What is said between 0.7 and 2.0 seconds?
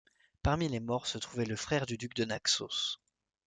morts se trouvait le frère du